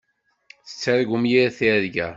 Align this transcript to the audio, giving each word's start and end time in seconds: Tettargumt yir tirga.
Tettargumt 0.67 1.25
yir 1.31 1.49
tirga. 1.57 2.07